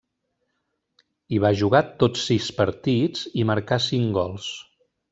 [1.35, 4.53] Hi va jugar tots sis partits, i marcà cinc gols.